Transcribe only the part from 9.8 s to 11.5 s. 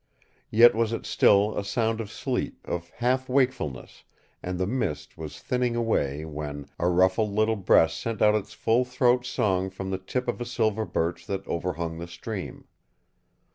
the tip of a silver birch that